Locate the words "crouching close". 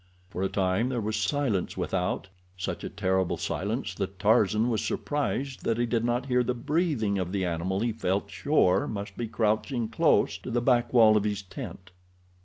9.27-10.39